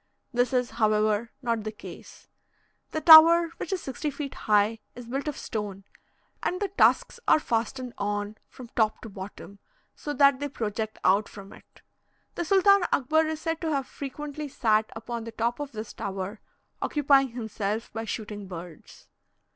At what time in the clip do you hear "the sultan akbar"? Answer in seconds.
12.33-13.27